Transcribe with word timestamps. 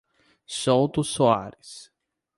Souto 0.49 1.03
Soares 1.03 1.93